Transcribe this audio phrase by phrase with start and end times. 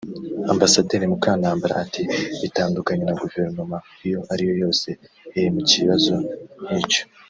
[0.53, 2.01] Ambasaderi Mukantabana ati
[2.41, 3.77] “Bitandukanye na guverinoma
[4.07, 4.87] iyo ariyo yose
[5.37, 6.13] iri mu kibazo
[6.63, 7.03] nk’icyo